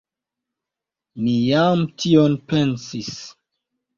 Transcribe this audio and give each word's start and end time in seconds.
Mi 1.25 1.33
jam 1.49 1.85
tion 2.03 2.39
pensis. 2.53 3.13